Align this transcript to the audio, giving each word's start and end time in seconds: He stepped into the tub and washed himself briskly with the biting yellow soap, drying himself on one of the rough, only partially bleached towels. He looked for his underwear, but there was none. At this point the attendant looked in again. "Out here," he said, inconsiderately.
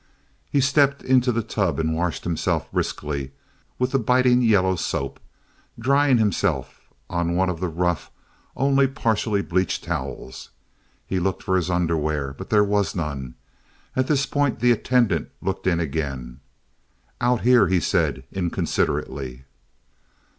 He 0.49 0.61
stepped 0.61 1.03
into 1.03 1.31
the 1.31 1.43
tub 1.43 1.79
and 1.79 1.93
washed 1.93 2.23
himself 2.23 2.71
briskly 2.71 3.33
with 3.77 3.91
the 3.91 3.99
biting 3.99 4.41
yellow 4.41 4.75
soap, 4.75 5.19
drying 5.77 6.17
himself 6.17 6.81
on 7.07 7.35
one 7.35 7.51
of 7.51 7.59
the 7.59 7.67
rough, 7.67 8.09
only 8.55 8.87
partially 8.87 9.43
bleached 9.43 9.83
towels. 9.83 10.49
He 11.05 11.19
looked 11.19 11.43
for 11.43 11.55
his 11.55 11.69
underwear, 11.69 12.33
but 12.33 12.49
there 12.49 12.63
was 12.63 12.95
none. 12.95 13.35
At 13.95 14.07
this 14.07 14.25
point 14.25 14.59
the 14.59 14.71
attendant 14.71 15.29
looked 15.39 15.67
in 15.67 15.79
again. 15.79 16.39
"Out 17.21 17.41
here," 17.41 17.67
he 17.67 17.79
said, 17.79 18.23
inconsiderately. 18.31 19.45